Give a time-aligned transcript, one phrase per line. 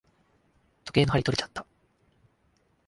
[0.83, 1.63] 時計の針とれちゃった。